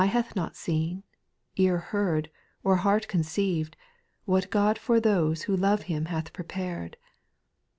[0.01, 1.03] Eye hath not seen,
[1.57, 2.31] ear heard,
[2.63, 3.75] or heart con ceived,
[4.25, 6.97] What God for those who love Him hath prepared.